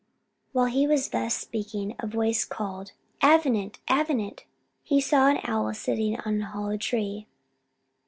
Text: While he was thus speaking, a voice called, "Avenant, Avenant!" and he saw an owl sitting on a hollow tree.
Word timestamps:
While 0.51 0.65
he 0.65 0.87
was 0.87 1.09
thus 1.09 1.35
speaking, 1.35 1.95
a 1.99 2.07
voice 2.07 2.43
called, 2.43 2.93
"Avenant, 3.21 3.77
Avenant!" 3.87 4.39
and 4.41 4.41
he 4.81 4.99
saw 4.99 5.27
an 5.27 5.39
owl 5.43 5.71
sitting 5.75 6.19
on 6.21 6.41
a 6.41 6.45
hollow 6.47 6.77
tree. 6.77 7.27